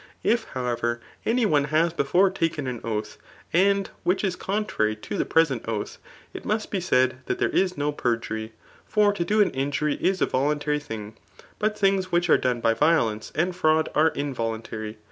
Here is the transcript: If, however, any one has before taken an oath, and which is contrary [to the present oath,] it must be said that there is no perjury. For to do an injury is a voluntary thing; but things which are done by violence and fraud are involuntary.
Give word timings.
If, 0.23 0.45
however, 0.55 0.99
any 1.27 1.45
one 1.45 1.65
has 1.65 1.93
before 1.93 2.31
taken 2.31 2.65
an 2.65 2.81
oath, 2.83 3.19
and 3.53 3.87
which 4.01 4.23
is 4.23 4.35
contrary 4.35 4.95
[to 4.95 5.15
the 5.15 5.25
present 5.25 5.63
oath,] 5.67 5.99
it 6.33 6.43
must 6.43 6.71
be 6.71 6.79
said 6.81 7.17
that 7.27 7.37
there 7.37 7.49
is 7.51 7.77
no 7.77 7.91
perjury. 7.91 8.51
For 8.87 9.13
to 9.13 9.23
do 9.23 9.41
an 9.43 9.51
injury 9.51 9.99
is 10.03 10.19
a 10.19 10.25
voluntary 10.25 10.79
thing; 10.79 11.17
but 11.59 11.77
things 11.77 12.11
which 12.11 12.31
are 12.31 12.37
done 12.39 12.61
by 12.61 12.73
violence 12.73 13.31
and 13.35 13.55
fraud 13.55 13.89
are 13.93 14.07
involuntary. 14.07 14.97